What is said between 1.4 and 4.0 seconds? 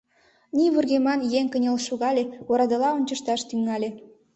кынел шогале, орадыла ончышташ тӱҥале.